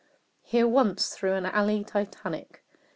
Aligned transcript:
Here 0.41 0.67
once, 0.67 1.15
through 1.15 1.33
an 1.33 1.45
alley 1.45 1.83
Titanic. 1.83 2.63